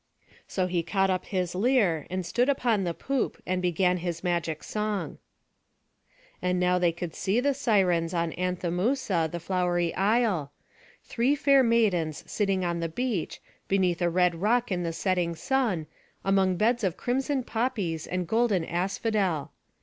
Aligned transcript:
So 0.47 0.65
he 0.65 0.81
caught 0.81 1.11
up 1.11 1.25
his 1.27 1.53
lyre, 1.53 2.07
and 2.09 2.25
stood 2.25 2.49
upon 2.49 2.85
the 2.85 2.93
poop, 2.95 3.39
and 3.45 3.61
began 3.61 3.97
his 3.97 4.23
magic 4.23 4.63
song. 4.63 5.19
And 6.41 6.59
now 6.59 6.79
they 6.79 6.91
could 6.91 7.13
see 7.13 7.39
the 7.39 7.53
Sirens, 7.53 8.11
on 8.11 8.31
Anthemousa, 8.33 9.29
the 9.31 9.39
flowery 9.39 9.93
isle; 9.93 10.51
three 11.03 11.35
fair 11.35 11.61
maidens 11.61 12.23
sitting 12.25 12.65
on 12.65 12.79
the 12.79 12.89
beach, 12.89 13.43
beneath 13.67 14.01
a 14.01 14.09
red 14.09 14.33
rock 14.41 14.71
in 14.71 14.81
the 14.81 14.91
setting 14.91 15.35
sun, 15.35 15.85
among 16.25 16.57
beds 16.57 16.83
of 16.83 16.97
crimson 16.97 17.43
poppies 17.43 18.07
and 18.07 18.27
golden 18.27 18.65
asphodel. 18.65 19.51